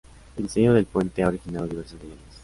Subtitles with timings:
[0.35, 2.33] El diseño del puente ha originado diversas leyendas.